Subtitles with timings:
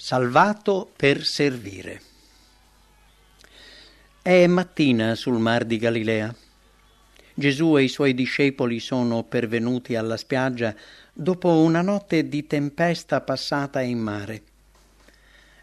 [0.00, 2.00] Salvato per servire.
[4.22, 6.32] È mattina sul mar di Galilea.
[7.34, 10.72] Gesù e i suoi discepoli sono pervenuti alla spiaggia
[11.12, 14.42] dopo una notte di tempesta passata in mare.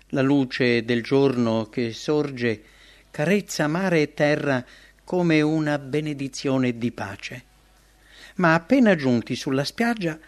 [0.09, 2.61] La luce del giorno che sorge
[3.11, 4.65] carezza mare e terra
[5.05, 7.43] come una benedizione di pace.
[8.36, 10.20] Ma appena giunti sulla spiaggia,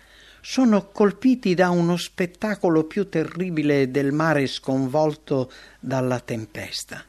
[0.41, 7.03] sono colpiti da uno spettacolo più terribile del mare sconvolto dalla tempesta.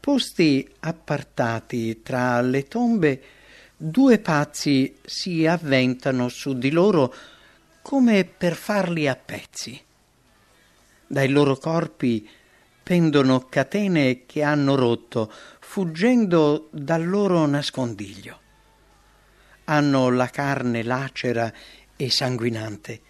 [0.00, 3.22] Posti appartati tra le tombe,
[3.76, 7.14] due pazzi si avventano su di loro
[7.82, 9.80] come per farli a pezzi.
[11.06, 12.28] Dai loro corpi
[12.82, 18.46] pendono catene che hanno rotto, fuggendo dal loro nascondiglio
[19.70, 21.52] hanno la carne lacera
[21.94, 23.00] e sanguinante,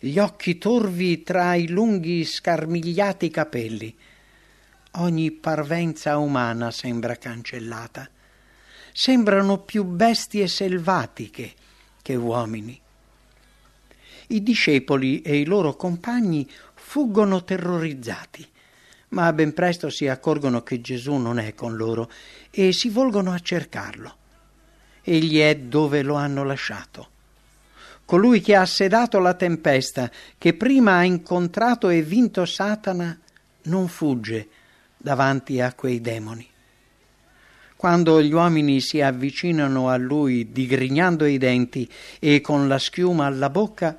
[0.00, 3.96] gli occhi torvi tra i lunghi scarmigliati capelli.
[4.92, 8.08] Ogni parvenza umana sembra cancellata.
[8.92, 11.52] Sembrano più bestie selvatiche
[12.02, 12.80] che uomini.
[14.28, 18.48] I discepoli e i loro compagni fuggono terrorizzati,
[19.10, 22.10] ma ben presto si accorgono che Gesù non è con loro
[22.50, 24.19] e si volgono a cercarlo
[25.10, 27.08] egli è dove lo hanno lasciato.
[28.04, 33.18] Colui che ha sedato la tempesta, che prima ha incontrato e vinto Satana,
[33.62, 34.48] non fugge
[34.96, 36.46] davanti a quei demoni.
[37.74, 41.88] Quando gli uomini si avvicinano a lui digrignando i denti
[42.18, 43.96] e con la schiuma alla bocca,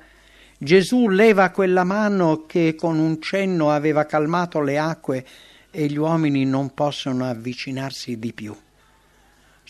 [0.56, 5.26] Gesù leva quella mano che con un cenno aveva calmato le acque
[5.70, 8.56] e gli uomini non possono avvicinarsi di più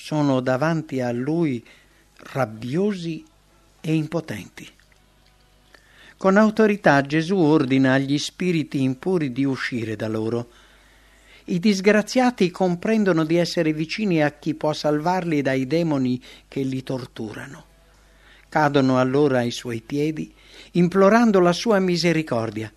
[0.05, 1.65] sono davanti a lui
[2.33, 3.25] rabbiosi
[3.81, 4.69] e impotenti.
[6.17, 10.51] Con autorità Gesù ordina agli spiriti impuri di uscire da loro.
[11.45, 17.65] I disgraziati comprendono di essere vicini a chi può salvarli dai demoni che li torturano.
[18.49, 20.35] Cadono allora ai suoi piedi,
[20.73, 22.73] implorando la sua misericordia.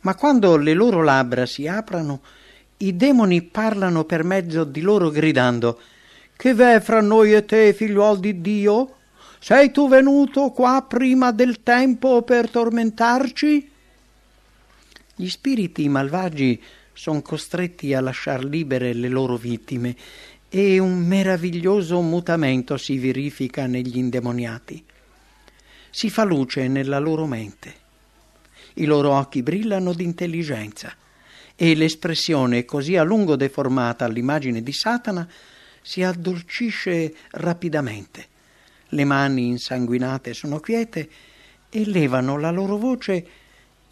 [0.00, 2.20] Ma quando le loro labbra si aprono,
[2.78, 5.78] i demoni parlano per mezzo di loro gridando
[6.36, 8.96] che v'è fra noi e te, figliuol di Dio?
[9.38, 13.70] Sei tu venuto qua prima del tempo per tormentarci?
[15.16, 16.60] Gli spiriti malvagi
[16.92, 19.94] sono costretti a lasciar libere le loro vittime
[20.48, 24.84] e un meraviglioso mutamento si verifica negli indemoniati.
[25.90, 27.74] Si fa luce nella loro mente.
[28.74, 30.94] I loro occhi brillano d'intelligenza
[31.56, 35.28] e l'espressione così a lungo deformata all'immagine di Satana
[35.84, 38.26] si addolcisce rapidamente.
[38.88, 41.08] Le mani insanguinate sono quiete
[41.68, 43.26] e levano la loro voce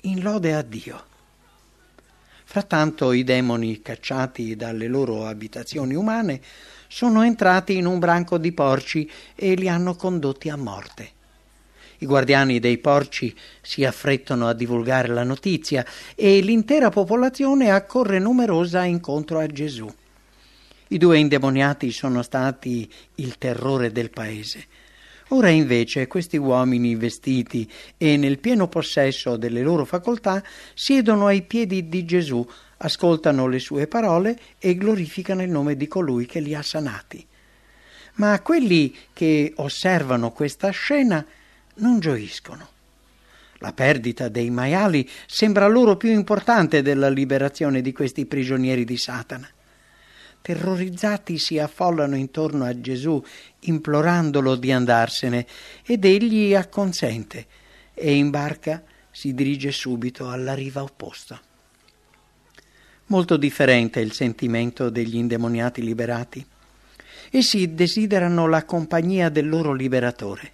[0.02, 1.04] in lode a Dio.
[2.44, 6.40] Frattanto i demoni cacciati dalle loro abitazioni umane
[6.88, 11.10] sono entrati in un branco di porci e li hanno condotti a morte.
[11.98, 18.82] I guardiani dei porci si affrettano a divulgare la notizia e l'intera popolazione accorre numerosa
[18.84, 19.92] incontro a Gesù.
[20.92, 24.66] I due indemoniati sono stati il terrore del paese.
[25.28, 27.66] Ora invece questi uomini vestiti
[27.96, 30.44] e nel pieno possesso delle loro facoltà
[30.74, 36.26] siedono ai piedi di Gesù, ascoltano le sue parole e glorificano il nome di colui
[36.26, 37.26] che li ha sanati.
[38.16, 41.24] Ma quelli che osservano questa scena
[41.76, 42.68] non gioiscono.
[43.60, 49.48] La perdita dei maiali sembra loro più importante della liberazione di questi prigionieri di Satana
[50.42, 53.22] terrorizzati si affollano intorno a Gesù
[53.60, 55.46] implorandolo di andarsene
[55.86, 57.46] ed egli acconsente
[57.94, 61.40] e in barca si dirige subito alla riva opposta.
[63.06, 66.44] Molto differente è il sentimento degli indemoniati liberati.
[67.30, 70.52] Essi desiderano la compagnia del loro liberatore.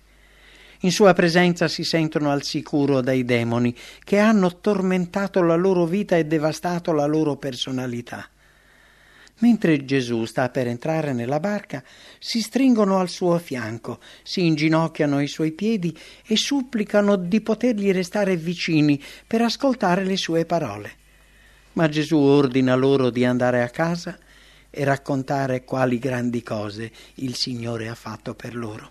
[0.80, 6.16] In sua presenza si sentono al sicuro dai demoni che hanno tormentato la loro vita
[6.16, 8.28] e devastato la loro personalità.
[9.40, 11.82] Mentre Gesù sta per entrare nella barca,
[12.18, 15.96] si stringono al suo fianco, si inginocchiano ai suoi piedi
[16.26, 20.92] e supplicano di potergli restare vicini per ascoltare le sue parole.
[21.74, 24.18] Ma Gesù ordina loro di andare a casa
[24.70, 28.90] e raccontare quali grandi cose il Signore ha fatto per loro.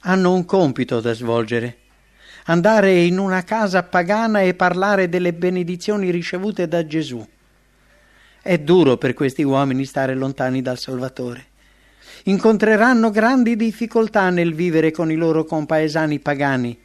[0.00, 1.78] Hanno un compito da svolgere
[2.44, 7.24] andare in una casa pagana e parlare delle benedizioni ricevute da Gesù.
[8.42, 11.48] È duro per questi uomini stare lontani dal Salvatore.
[12.24, 16.78] Incontreranno grandi difficoltà nel vivere con i loro compaesani pagani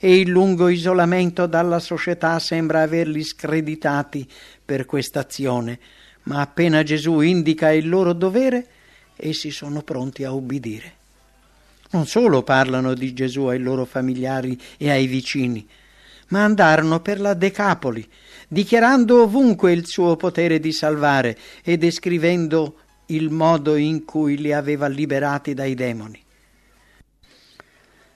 [0.00, 4.28] e il lungo isolamento dalla società sembra averli screditati
[4.64, 5.78] per quest'azione,
[6.24, 8.66] ma appena Gesù indica il loro dovere,
[9.14, 10.94] essi sono pronti a ubbidire.
[11.90, 15.68] Non solo parlano di Gesù ai loro familiari e ai vicini,
[16.30, 18.06] ma andarono per la Decapoli,
[18.48, 22.74] dichiarando ovunque il suo potere di salvare e descrivendo
[23.06, 26.22] il modo in cui li aveva liberati dai demoni.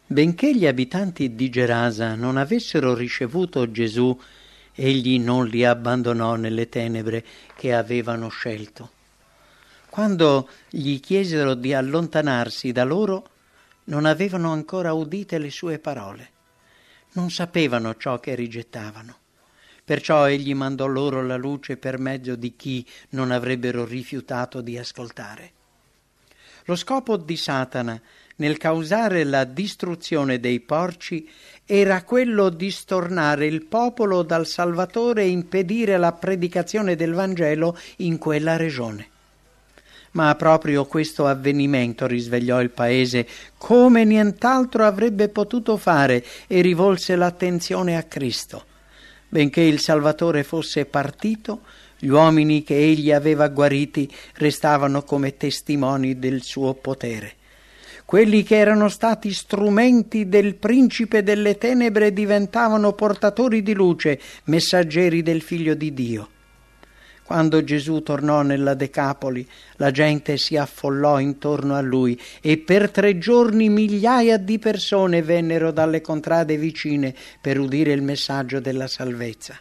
[0.07, 4.17] Benché gli abitanti di Gerasa non avessero ricevuto Gesù,
[4.75, 7.25] egli non li abbandonò nelle tenebre
[7.57, 8.91] che avevano scelto.
[9.89, 13.29] Quando gli chiesero di allontanarsi da loro,
[13.85, 16.31] non avevano ancora udite le sue parole,
[17.15, 19.17] non sapevano ciò che rigettavano.
[19.85, 25.53] Perciò egli mandò loro la luce per mezzo di chi non avrebbero rifiutato di ascoltare.
[26.65, 28.01] Lo scopo di Satana
[28.37, 31.29] nel causare la distruzione dei porci
[31.67, 38.19] era quello di stornare il popolo dal Salvatore e impedire la predicazione del Vangelo in
[38.19, 39.11] quella regione.
[40.15, 43.27] Ma proprio questo avvenimento risvegliò il paese
[43.59, 48.65] come nient'altro avrebbe potuto fare e rivolse l'attenzione a Cristo.
[49.29, 51.63] Benché il Salvatore fosse partito,
[51.99, 57.33] gli uomini che egli aveva guariti restavano come testimoni del suo potere.
[58.05, 65.43] Quelli che erano stati strumenti del principe delle tenebre diventavano portatori di luce, messaggeri del
[65.43, 66.29] figlio di Dio.
[67.25, 73.17] Quando Gesù tornò nella Decapoli, la gente si affollò intorno a lui e per tre
[73.17, 79.59] giorni migliaia di persone vennero dalle contrade vicine per udire il messaggio della salvezza.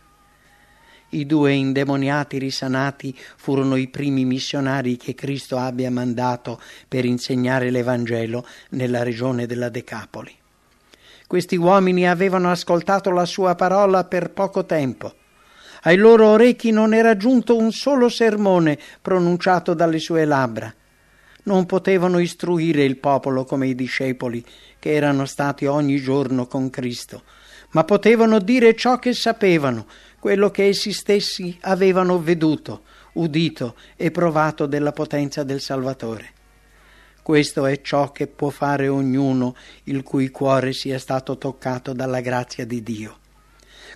[1.10, 8.46] I due indemoniati risanati furono i primi missionari che Cristo abbia mandato per insegnare l'Evangelo
[8.72, 10.36] nella regione della Decapoli.
[11.28, 15.14] Questi uomini avevano ascoltato la sua parola per poco tempo.
[15.86, 20.74] Ai loro orecchi non era giunto un solo sermone pronunciato dalle sue labbra.
[21.44, 24.46] Non potevano istruire il popolo come i discepoli
[24.80, 27.24] che erano stati ogni giorno con Cristo,
[27.72, 29.86] ma potevano dire ciò che sapevano,
[30.20, 32.84] quello che essi stessi avevano veduto,
[33.14, 36.32] udito e provato della potenza del Salvatore.
[37.22, 39.54] Questo è ciò che può fare ognuno
[39.86, 43.18] il cui cuore sia stato toccato dalla grazia di Dio.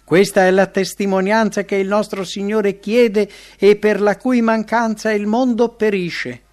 [0.07, 5.25] Questa è la testimonianza che il nostro Signore chiede e per la cui mancanza il
[5.27, 6.44] mondo perisce.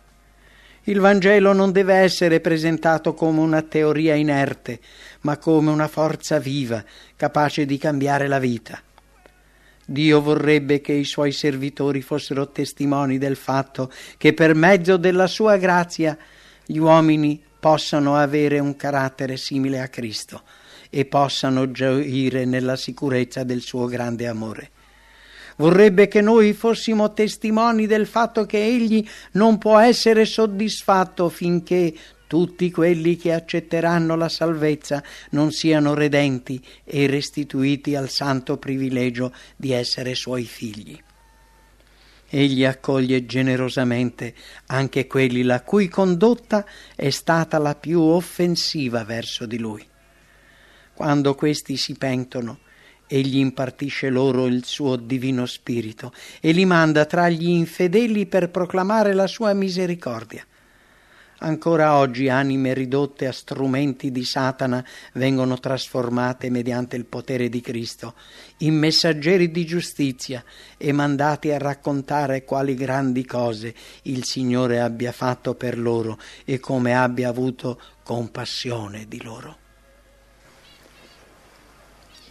[0.87, 4.81] Il Vangelo non deve essere presentato come una teoria inerte,
[5.21, 6.85] ma come una forza viva,
[7.15, 8.83] capace di cambiare la vita.
[9.87, 15.59] Dio vorrebbe che i suoi servitori fossero testimoni del fatto che per mezzo della sua
[15.59, 16.19] grazia
[16.67, 20.43] gli uomini possano avere un carattere simile a Cristo
[20.95, 24.71] e possano gioire nella sicurezza del suo grande amore.
[25.57, 31.93] Vorrebbe che noi fossimo testimoni del fatto che Egli non può essere soddisfatto finché
[32.29, 39.73] tutti quelli che accetteranno la salvezza non siano redenti e restituiti al santo privilegio di
[39.73, 40.97] essere suoi figli.
[42.29, 44.33] Egli accoglie generosamente
[44.67, 46.65] anche quelli la cui condotta
[46.95, 49.87] è stata la più offensiva verso di lui.
[50.95, 52.59] Quando questi si pentono,
[53.07, 59.13] egli impartisce loro il suo divino spirito e li manda tra gli infedeli per proclamare
[59.13, 60.47] la sua misericordia.
[61.39, 64.83] Ancora oggi anime ridotte a strumenti di Satana
[65.15, 68.15] vengono trasformate mediante il potere di Cristo
[68.59, 70.45] in messaggeri di giustizia
[70.79, 76.97] e mandati a raccontare quali grandi cose il Signore abbia fatto per loro e come
[76.97, 79.64] abbia avuto compassione di loro.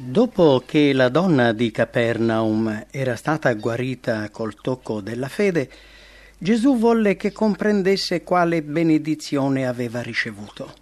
[0.06, 5.70] Dopo che la donna di Capernaum era stata guarita col tocco della fede,
[6.38, 10.74] Gesù volle che comprendesse quale benedizione aveva ricevuto.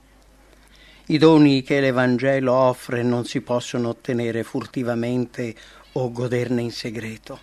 [1.06, 5.54] I doni che l'Evangelo offre non si possono ottenere furtivamente
[5.92, 7.40] o goderne in segreto.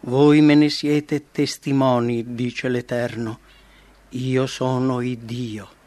[0.00, 3.40] Voi me ne siete testimoni, dice l'Eterno,
[4.08, 5.79] io sono il Dio.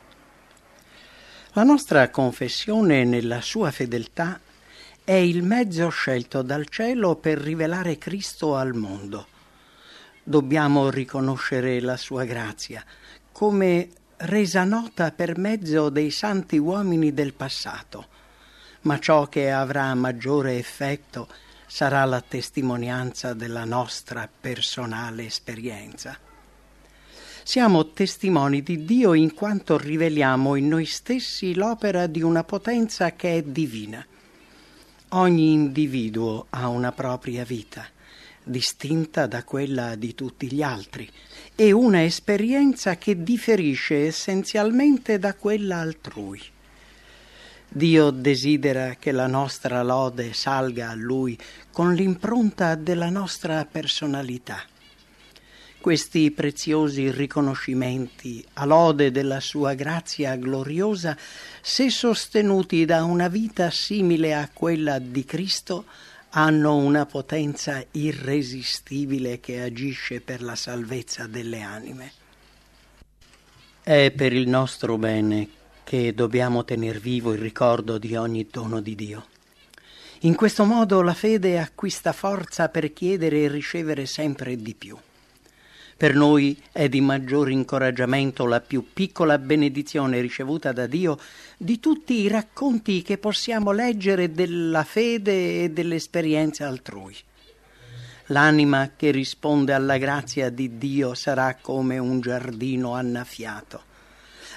[1.54, 4.40] La nostra confessione nella sua fedeltà
[5.04, 9.28] è il mezzo scelto dal cielo per rivelare Cristo al mondo
[10.24, 12.84] dobbiamo riconoscere la sua grazia
[13.32, 18.08] come resa nota per mezzo dei santi uomini del passato,
[18.82, 21.28] ma ciò che avrà maggiore effetto
[21.66, 26.18] sarà la testimonianza della nostra personale esperienza.
[27.46, 33.36] Siamo testimoni di Dio in quanto riveliamo in noi stessi l'opera di una potenza che
[33.36, 34.04] è divina.
[35.10, 37.86] Ogni individuo ha una propria vita,
[38.42, 41.08] distinta da quella di tutti gli altri,
[41.54, 46.42] e una esperienza che differisce essenzialmente da quella altrui.
[47.68, 51.38] Dio desidera che la nostra lode salga a Lui
[51.74, 54.64] con l'impronta della nostra personalità.
[55.84, 61.18] Questi preziosi riconoscimenti a lode della sua grazia gloriosa,
[61.62, 65.84] se sostenuti da una vita simile a quella di Cristo,
[66.30, 72.14] hanno una potenza irresistibile che agisce per la salvezza delle anime.
[73.84, 75.50] È per il nostro bene
[75.84, 79.26] che dobbiamo tener vivo il ricordo di ogni dono di Dio.
[80.22, 84.98] In questo modo la fede acquista forza per chiedere e ricevere sempre di più.
[85.96, 91.18] Per noi è di maggior incoraggiamento la più piccola benedizione ricevuta da Dio
[91.58, 97.16] di tutti i racconti che possiamo leggere della fede e dell'esperienza altrui.
[98.28, 103.92] L'anima che risponde alla grazia di Dio sarà come un giardino annaffiato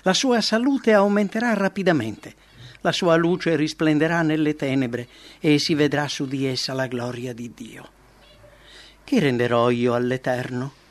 [0.07, 2.33] la sua salute aumenterà rapidamente,
[2.83, 5.09] la sua luce risplenderà nelle tenebre
[5.41, 7.89] e si vedrà su di essa la gloria di Dio.
[9.03, 10.85] Che renderò io all'Eterno?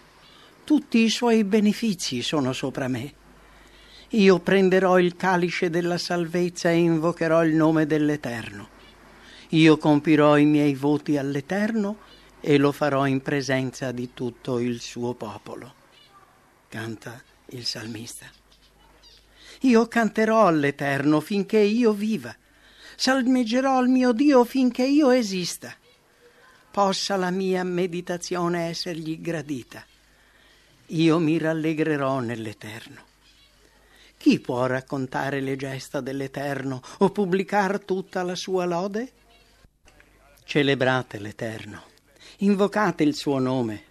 [0.65, 3.13] Tutti i suoi benefici sono sopra me.
[4.09, 8.69] Io prenderò il calice della salvezza e invocherò il nome dell'Eterno.
[9.49, 11.97] Io compirò i miei voti all'Eterno
[12.41, 15.71] e lo farò in presenza di tutto il suo popolo.
[16.67, 18.25] Canta il salmista.
[19.61, 22.35] Io canterò all'Eterno finché io viva,
[22.95, 25.71] salmeggerò al mio Dio finché io esista.
[26.71, 29.85] Possa la mia meditazione essergli gradita.
[30.87, 33.01] Io mi rallegrerò nell'Eterno.
[34.17, 39.11] Chi può raccontare le gesta dell'Eterno o pubblicar tutta la sua lode?
[40.43, 41.83] Celebrate l'Eterno,
[42.37, 43.83] invocate il suo nome,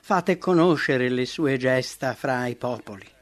[0.00, 3.14] fate conoscere le sue gesta fra i popoli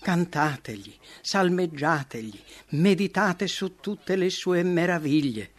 [0.00, 2.40] cantategli, salmeggiategli,
[2.70, 5.50] meditate su tutte le sue meraviglie.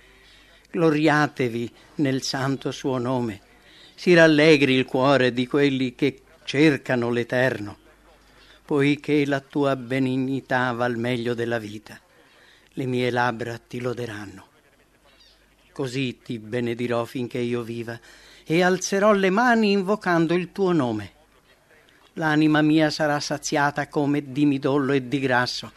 [0.72, 3.42] Gloriatevi nel santo suo nome.
[3.94, 7.77] Si rallegri il cuore di quelli che cercano l'Eterno,
[8.65, 11.98] poiché la tua benignità val meglio della vita.
[12.74, 14.48] Le mie labbra ti loderanno.
[15.72, 17.98] Così ti benedirò finché io viva
[18.43, 21.20] e alzerò le mani invocando il tuo nome
[22.15, 25.72] l'anima mia sarà saziata come di midollo e di grasso,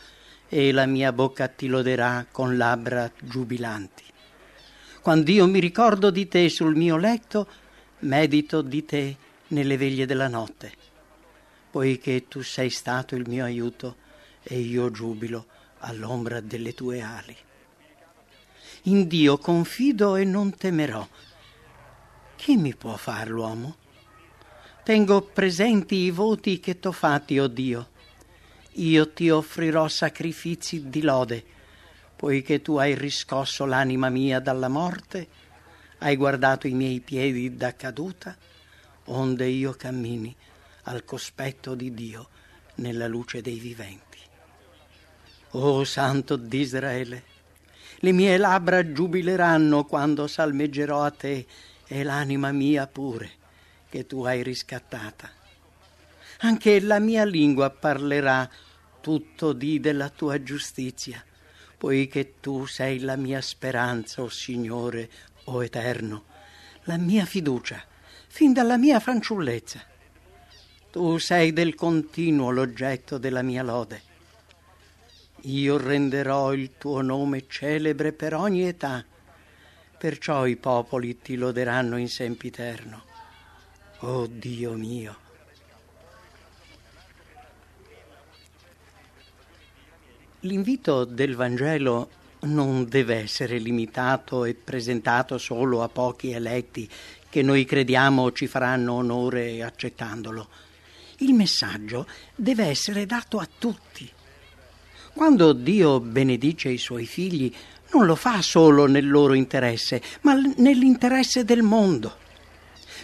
[0.48, 4.02] e la mia bocca ti loderà con labbra giubilanti.
[5.00, 7.46] Quando io mi ricordo di te sul mio letto,
[8.00, 9.16] medito di te
[9.54, 10.72] nelle veglie della notte,
[11.70, 13.96] poiché tu sei stato il mio aiuto
[14.42, 15.46] e io giubilo
[15.78, 17.36] all'ombra delle tue ali.
[18.82, 21.08] In Dio confido e non temerò.
[22.36, 23.76] Che mi può far l'uomo?
[24.82, 27.88] Tengo presenti i voti che t'ho fatti, o oh Dio.
[28.72, 31.42] Io ti offrirò sacrifici di lode,
[32.16, 35.28] poiché tu hai riscosso l'anima mia dalla morte,
[35.98, 38.36] hai guardato i miei piedi da caduta,
[39.06, 40.34] onde io cammini
[40.84, 42.28] al cospetto di Dio
[42.76, 44.18] nella luce dei viventi.
[45.50, 47.22] O Santo d'Israele,
[47.98, 51.46] le mie labbra giubileranno quando salmeggerò a te
[51.86, 53.30] e l'anima mia pure
[53.88, 55.30] che tu hai riscattata.
[56.38, 58.50] Anche la mia lingua parlerà
[59.00, 61.24] tutto di della tua giustizia,
[61.78, 65.10] poiché tu sei la mia speranza, o oh Signore,
[65.44, 66.24] o oh Eterno,
[66.84, 67.82] la mia fiducia,
[68.34, 69.80] fin dalla mia fanciullezza.
[70.90, 74.02] Tu sei del continuo l'oggetto della mia lode.
[75.42, 79.04] Io renderò il tuo nome celebre per ogni età,
[79.96, 83.04] perciò i popoli ti loderanno in sempiterno.
[84.00, 85.16] Oh Dio mio.
[90.40, 92.10] L'invito del Vangelo
[92.40, 96.90] non deve essere limitato e presentato solo a pochi eletti
[97.34, 100.46] che noi crediamo ci faranno onore accettandolo.
[101.16, 104.08] Il messaggio deve essere dato a tutti.
[105.12, 107.52] Quando Dio benedice i suoi figli,
[107.92, 112.18] non lo fa solo nel loro interesse, ma nell'interesse del mondo.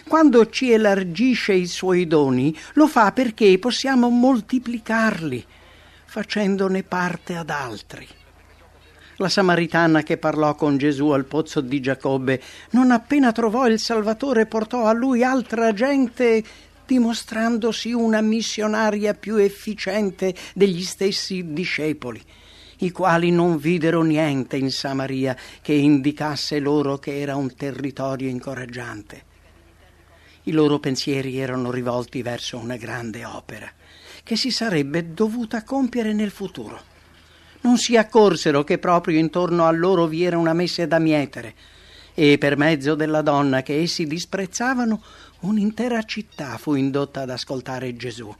[0.07, 5.45] Quando ci elargisce i suoi doni, lo fa perché possiamo moltiplicarli,
[6.05, 8.07] facendone parte ad altri.
[9.21, 14.47] La samaritana che parlò con Gesù al pozzo di Giacobbe, non appena trovò il Salvatore,
[14.47, 16.43] portò a lui altra gente
[16.87, 22.19] dimostrandosi una missionaria più efficiente degli stessi discepoli,
[22.79, 29.23] i quali non videro niente in Samaria che indicasse loro che era un territorio incoraggiante.
[30.45, 33.71] I loro pensieri erano rivolti verso una grande opera
[34.23, 36.89] che si sarebbe dovuta compiere nel futuro.
[37.61, 41.53] Non si accorsero che proprio intorno a loro vi era una messe da mietere,
[42.13, 45.01] e per mezzo della donna che essi disprezzavano,
[45.41, 48.33] un'intera città fu indotta ad ascoltare Gesù.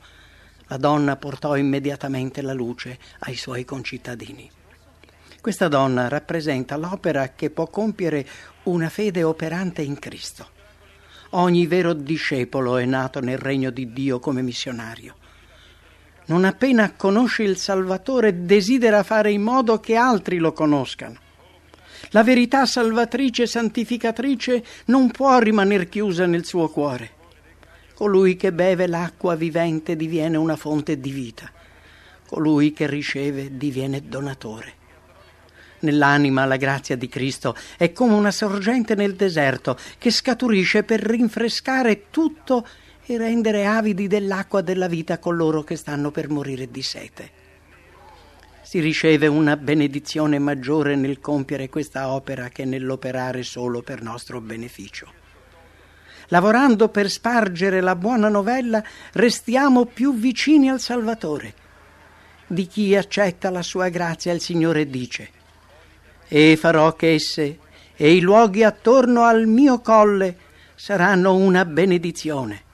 [0.68, 4.50] La donna portò immediatamente la luce ai suoi concittadini.
[5.40, 8.28] Questa donna rappresenta l'opera che può compiere
[8.64, 10.50] una fede operante in Cristo.
[11.32, 15.16] Ogni vero discepolo è nato nel regno di Dio come missionario
[16.26, 21.18] non appena conosce il Salvatore, desidera fare in modo che altri lo conoscano.
[22.12, 27.20] La verità salvatrice e santificatrice non può rimanere chiusa nel suo cuore.
[27.94, 31.50] Colui che beve l'acqua vivente diviene una fonte di vita.
[32.28, 34.80] Colui che riceve diviene donatore.
[35.80, 42.10] Nell'anima la grazia di Cristo è come una sorgente nel deserto che scaturisce per rinfrescare
[42.10, 42.68] tutto
[43.06, 47.40] e rendere avidi dell'acqua della vita coloro che stanno per morire di sete.
[48.62, 55.12] Si riceve una benedizione maggiore nel compiere questa opera che nell'operare solo per nostro beneficio.
[56.28, 58.82] Lavorando per spargere la buona novella,
[59.14, 61.54] restiamo più vicini al Salvatore.
[62.48, 65.30] Di chi accetta la sua grazia il Signore dice,
[66.30, 67.58] e farò che esse
[67.98, 70.38] e i luoghi attorno al mio colle
[70.76, 72.70] saranno una benedizione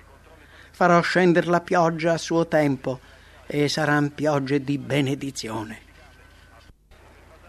[0.77, 2.99] farò scendere la pioggia a suo tempo
[3.47, 5.79] e saranno piogge di benedizione.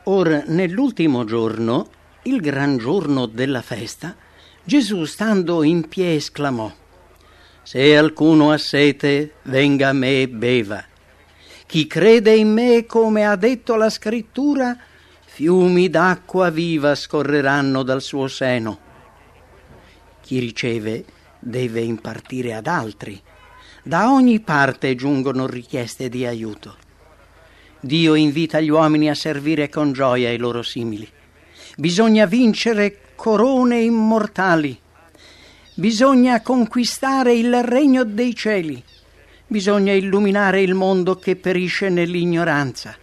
[0.05, 1.91] Ora, nell'ultimo giorno,
[2.23, 4.17] il gran giorno della festa,
[4.65, 6.73] Gesù stando in piedi esclamò,
[7.65, 10.83] Se alcuno ha sete, venga a me e beva.
[11.67, 14.75] Chi crede in me, come ha detto la scrittura,
[15.27, 18.79] fiumi d'acqua viva scorreranno dal suo seno.
[20.23, 23.21] Chi riceve deve impartire ad altri.
[23.83, 26.77] Da ogni parte giungono richieste di aiuto.
[27.81, 31.09] Dio invita gli uomini a servire con gioia i loro simili.
[31.77, 34.79] Bisogna vincere corone immortali.
[35.75, 38.83] Bisogna conquistare il regno dei cieli.
[39.47, 42.97] Bisogna illuminare il mondo che perisce nell'ignoranza.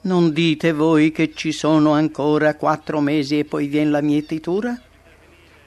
[0.00, 4.80] Non dite voi che ci sono ancora quattro mesi e poi viene la mietitura?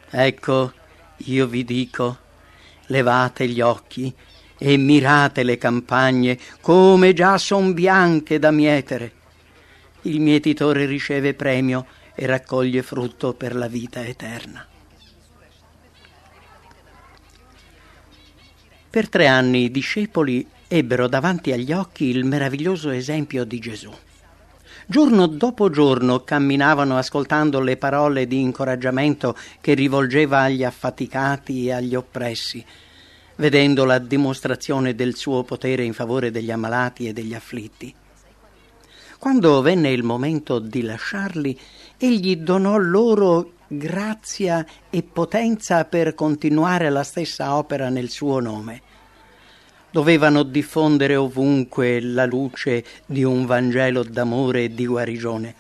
[0.10, 0.74] Ecco,
[1.26, 2.18] io vi dico,
[2.88, 4.14] levate gli occhi
[4.58, 9.12] e mirate le campagne come già son bianche da mietere.
[10.04, 14.66] Il mietitore riceve premio e raccoglie frutto per la vita eterna.
[18.90, 23.92] Per tre anni i discepoli ebbero davanti agli occhi il meraviglioso esempio di Gesù.
[24.92, 31.96] Giorno dopo giorno camminavano ascoltando le parole di incoraggiamento che rivolgeva agli affaticati e agli
[31.96, 32.62] oppressi,
[33.38, 37.96] vedendo la dimostrazione del suo potere in favore degli ammalati e degli afflitti.
[39.18, 41.58] Quando venne il momento di lasciarli,
[41.98, 48.82] egli donò loro grazia e potenza per continuare la stessa opera nel suo nome
[49.92, 55.56] dovevano diffondere ovunque la luce di un Vangelo d'amore e di guarigione.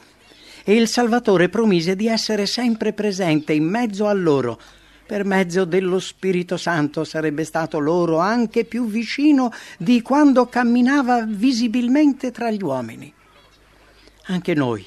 [0.64, 4.60] E il Salvatore promise di essere sempre presente in mezzo a loro.
[5.06, 12.32] Per mezzo dello Spirito Santo sarebbe stato loro anche più vicino di quando camminava visibilmente
[12.32, 13.14] tra gli uomini.
[14.28, 14.86] Anche noi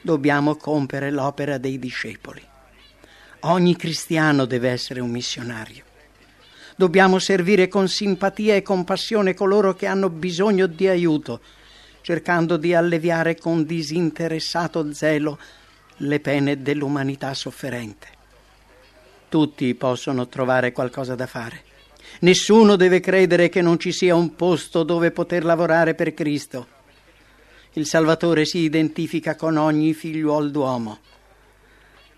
[0.00, 2.40] dobbiamo compiere l'opera dei discepoli.
[3.40, 5.88] Ogni cristiano deve essere un missionario.
[6.80, 11.40] Dobbiamo servire con simpatia e compassione coloro che hanno bisogno di aiuto,
[12.00, 15.38] cercando di alleviare con disinteressato zelo
[15.98, 18.08] le pene dell'umanità sofferente.
[19.28, 21.64] Tutti possono trovare qualcosa da fare.
[22.20, 26.66] Nessuno deve credere che non ci sia un posto dove poter lavorare per Cristo.
[27.74, 30.98] Il Salvatore si identifica con ogni figliuol d'uomo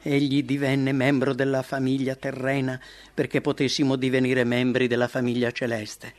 [0.02, 2.78] Egli divenne membro della famiglia terrena
[3.14, 6.12] perché potessimo divenire membri della famiglia celeste.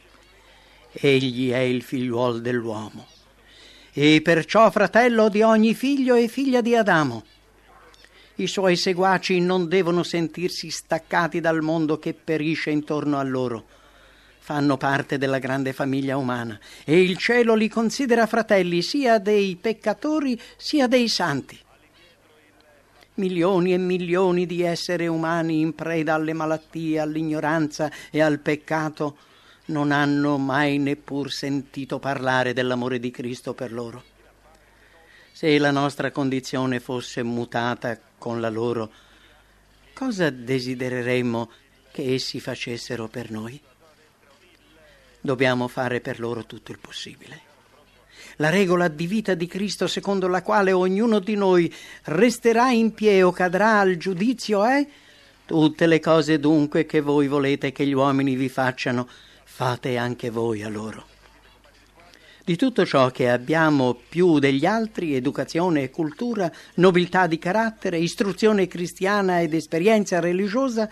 [0.92, 3.08] Egli è il figliuol dell'uomo
[3.92, 7.24] e perciò fratello di ogni figlio e figlia di Adamo.
[8.36, 13.66] I suoi seguaci non devono sentirsi staccati dal mondo che perisce intorno a loro.
[14.40, 20.40] Fanno parte della grande famiglia umana e il cielo li considera fratelli sia dei peccatori
[20.58, 21.60] sia dei santi.
[23.16, 29.18] Milioni e milioni di esseri umani in preda alle malattie, all'ignoranza e al peccato,
[29.66, 34.04] non hanno mai neppur sentito parlare dell'amore di Cristo per loro.
[35.32, 38.92] Se la nostra condizione fosse mutata con la loro,
[39.94, 41.50] cosa desidereremmo
[41.92, 43.60] che essi facessero per noi?
[45.22, 47.53] Dobbiamo fare per loro tutto il possibile.
[48.38, 51.72] La regola di vita di Cristo secondo la quale ognuno di noi
[52.06, 54.86] resterà in piedi o cadrà al giudizio è
[55.46, 59.08] tutte le cose dunque che voi volete che gli uomini vi facciano,
[59.44, 61.06] fate anche voi a loro.
[62.44, 68.68] Di tutto ciò che abbiamo più degli altri, educazione e cultura, nobiltà di carattere, istruzione
[68.68, 70.90] cristiana ed esperienza religiosa,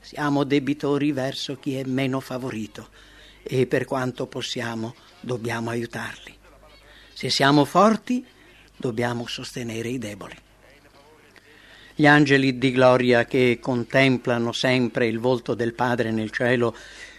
[0.00, 2.88] siamo debitori verso chi è meno favorito
[3.42, 6.34] e per quanto possiamo dobbiamo aiutarli.
[7.16, 8.22] Se siamo forti,
[8.76, 10.34] dobbiamo sostenere i deboli.
[11.94, 16.76] Gli angeli di gloria che contemplano sempre il volto del Padre nel cielo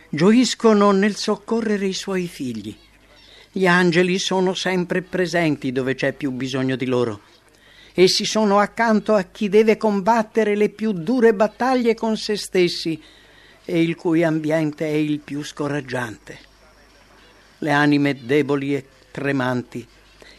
[0.09, 2.77] gioiscono nel soccorrere i suoi figli.
[3.51, 7.21] Gli angeli sono sempre presenti dove c'è più bisogno di loro.
[7.95, 13.01] Essi sono accanto a chi deve combattere le più dure battaglie con se stessi
[13.65, 16.37] e il cui ambiente è il più scoraggiante.
[17.57, 18.85] Le anime deboli e
[19.17, 19.85] tremanti,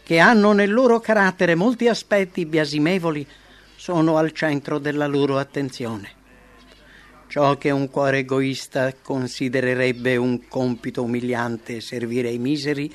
[0.04, 3.26] che hanno nel loro carattere molti aspetti biasimevoli,
[3.74, 6.14] sono al centro della loro attenzione.
[7.26, 12.92] Ciò che un cuore egoista considererebbe un compito umiliante servire ai miseri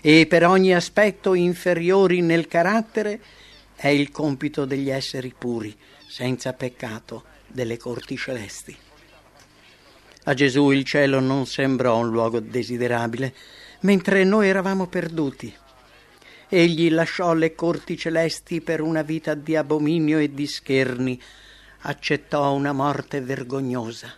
[0.00, 3.20] e per ogni aspetto inferiori nel carattere
[3.76, 5.76] è il compito degli esseri puri,
[6.08, 8.76] senza peccato, delle corti celesti.
[10.24, 13.32] A Gesù il cielo non sembrò un luogo desiderabile,
[13.86, 15.54] mentre noi eravamo perduti.
[16.48, 21.20] Egli lasciò le corti celesti per una vita di abominio e di scherni,
[21.82, 24.12] accettò una morte vergognosa.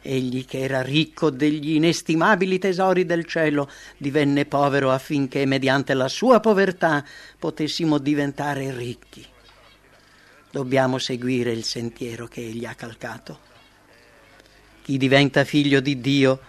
[0.00, 6.40] Egli che era ricco degli inestimabili tesori del cielo divenne povero affinché mediante la sua
[6.40, 7.04] povertà
[7.38, 9.24] potessimo diventare ricchi.
[10.50, 13.50] Dobbiamo seguire il sentiero che egli ha calcato.
[14.82, 16.40] Chi diventa figlio di Dio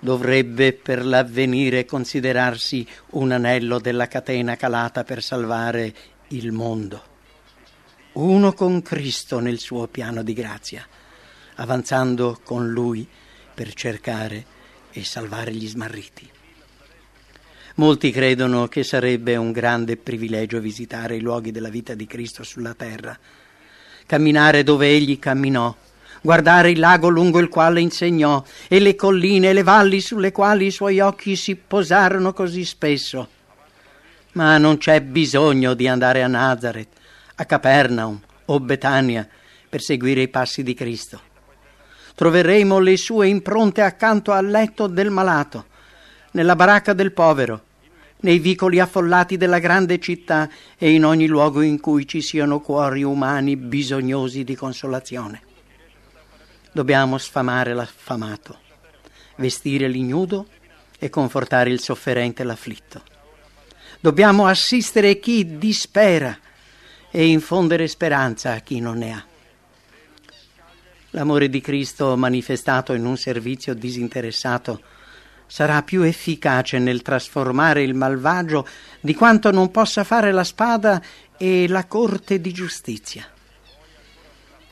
[0.00, 5.94] dovrebbe per l'avvenire considerarsi un anello della catena calata per salvare
[6.28, 7.04] il mondo.
[8.12, 10.86] Uno con Cristo nel suo piano di grazia,
[11.56, 13.06] avanzando con Lui
[13.54, 14.58] per cercare
[14.90, 16.28] e salvare gli smarriti.
[17.76, 22.74] Molti credono che sarebbe un grande privilegio visitare i luoghi della vita di Cristo sulla
[22.74, 23.16] terra,
[24.06, 25.74] camminare dove Egli camminò
[26.20, 30.66] guardare il lago lungo il quale insegnò e le colline e le valli sulle quali
[30.66, 33.28] i suoi occhi si posarono così spesso.
[34.32, 36.88] Ma non c'è bisogno di andare a Nazareth,
[37.36, 39.26] a Capernaum o Betania
[39.68, 41.20] per seguire i passi di Cristo.
[42.14, 45.66] Troveremo le sue impronte accanto al letto del malato,
[46.32, 47.62] nella baracca del povero,
[48.20, 53.02] nei vicoli affollati della grande città e in ogni luogo in cui ci siano cuori
[53.02, 55.42] umani bisognosi di consolazione.
[56.72, 58.58] Dobbiamo sfamare l'affamato,
[59.36, 60.46] vestire l'ignudo
[60.98, 63.02] e confortare il sofferente e l'afflitto.
[63.98, 66.38] Dobbiamo assistere chi dispera
[67.10, 69.24] e infondere speranza a chi non ne ha.
[71.10, 74.80] L'amore di Cristo manifestato in un servizio disinteressato
[75.46, 78.64] sarà più efficace nel trasformare il malvagio
[79.00, 81.02] di quanto non possa fare la spada
[81.36, 83.28] e la corte di giustizia.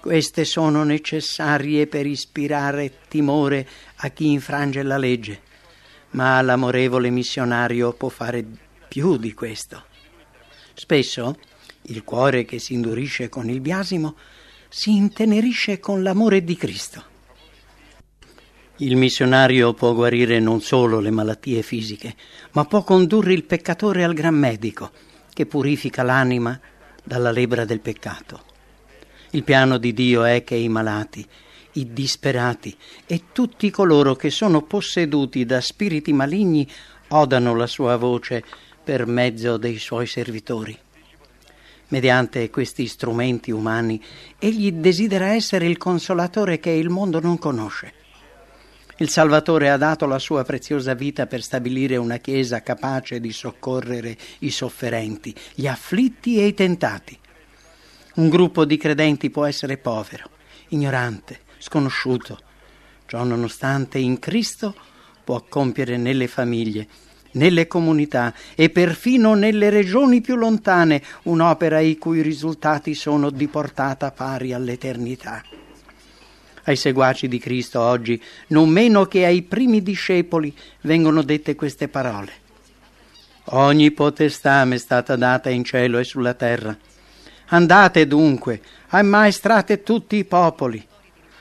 [0.09, 5.43] Queste sono necessarie per ispirare timore a chi infrange la legge,
[6.13, 8.43] ma l'amorevole missionario può fare
[8.89, 9.85] più di questo.
[10.73, 11.37] Spesso
[11.83, 14.17] il cuore che si indurisce con il biasimo
[14.71, 17.05] si intenerisce con l'amore di Cristo.
[18.77, 22.17] Il missionario può guarire non solo le malattie fisiche,
[22.53, 24.91] ma può condurre il peccatore al gran medico
[25.35, 26.59] che purifica l'anima
[27.05, 28.48] dalla lebra del peccato.
[29.31, 31.27] Il piano di Dio è che i malati,
[31.73, 32.75] i disperati
[33.07, 36.67] e tutti coloro che sono posseduti da spiriti maligni
[37.09, 38.43] odano la sua voce
[38.83, 40.77] per mezzo dei suoi servitori.
[41.89, 44.03] Mediante questi strumenti umani,
[44.39, 47.93] egli desidera essere il consolatore che il mondo non conosce.
[48.97, 54.17] Il Salvatore ha dato la sua preziosa vita per stabilire una Chiesa capace di soccorrere
[54.41, 57.19] i sofferenti, gli afflitti e i tentati.
[58.19, 60.29] Un gruppo di credenti può essere povero,
[60.71, 62.37] ignorante, sconosciuto.
[63.07, 64.75] Ciò nonostante in Cristo
[65.23, 66.89] può compiere nelle famiglie,
[67.33, 74.11] nelle comunità e perfino nelle regioni più lontane un'opera i cui risultati sono di portata
[74.11, 75.41] pari all'eternità.
[76.65, 82.33] Ai seguaci di Cristo oggi, non meno che ai primi discepoli, vengono dette queste parole.
[83.51, 86.77] Ogni potestà mi è stata data in cielo e sulla terra.
[87.51, 90.87] Andate dunque, ammaestrate tutti i popoli,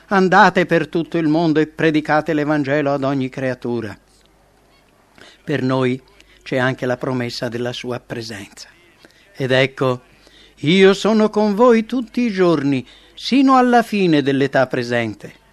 [0.07, 3.97] andate per tutto il mondo e predicate l'Evangelo ad ogni creatura.
[5.43, 6.01] Per noi
[6.43, 8.69] c'è anche la promessa della sua presenza.
[9.35, 10.03] Ed ecco,
[10.59, 15.45] io sono con voi tutti i giorni, sino alla fine dell'età presente.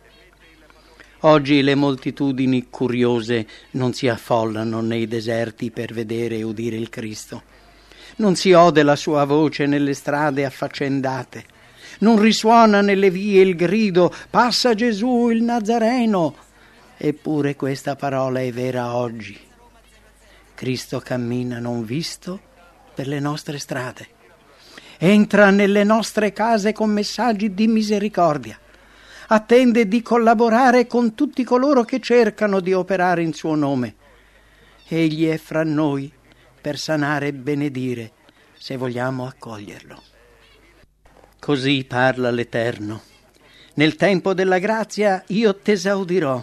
[1.21, 7.43] Oggi le moltitudini curiose non si affollano nei deserti per vedere e udire il Cristo
[8.17, 11.45] non si ode la sua voce nelle strade affaccendate,
[11.99, 16.35] non risuona nelle vie il grido Passa Gesù il Nazareno.
[16.97, 19.39] Eppure questa parola è vera oggi.
[20.55, 22.41] Cristo cammina non visto
[22.95, 24.09] per le nostre strade.
[24.99, 28.59] Entra nelle nostre case con messaggi di misericordia.
[29.27, 33.95] Attende di collaborare con tutti coloro che cercano di operare in suo nome.
[34.87, 36.13] Egli è fra noi
[36.65, 38.13] per sanare e benedire,
[38.57, 40.03] se vogliamo accoglierlo.
[41.39, 43.03] Così parla l'Eterno.
[43.75, 46.43] Nel tempo della grazia io t'esaudirò,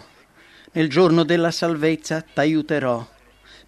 [0.74, 3.04] nel giorno della salvezza t'aiuterò,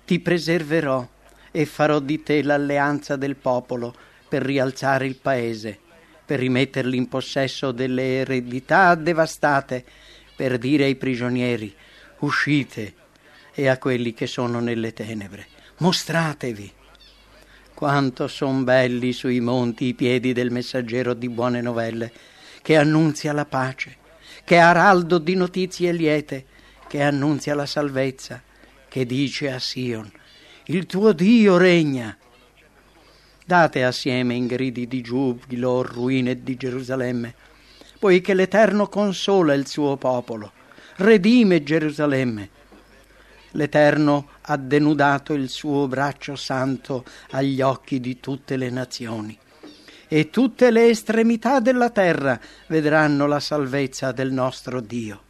[0.06, 1.04] ti preserverò
[1.50, 3.92] e farò di te l'alleanza del popolo
[4.28, 5.76] per rialzare il paese,
[6.24, 9.84] per rimetterli in possesso delle eredità devastate,
[10.36, 11.74] per dire ai prigionieri
[12.20, 12.94] uscite
[13.52, 16.72] e a quelli che sono nelle tenebre mostratevi.
[17.74, 22.12] Quanto son belli sui monti i piedi del messaggero di buone novelle,
[22.62, 23.96] che annunzia la pace,
[24.44, 26.46] che è araldo di notizie liete,
[26.86, 28.40] che annunzia la salvezza,
[28.88, 30.10] che dice a Sion,
[30.66, 32.16] il tuo Dio regna.
[33.44, 37.34] Date assieme in gridi di giubilo, ruine di Gerusalemme,
[37.98, 40.52] poiché l'Eterno consola il suo popolo,
[40.96, 42.53] redime Gerusalemme
[43.54, 49.36] l'Eterno ha denudato il suo braccio santo agli occhi di tutte le nazioni.
[50.06, 52.38] E tutte le estremità della terra
[52.68, 55.23] vedranno la salvezza del nostro Dio.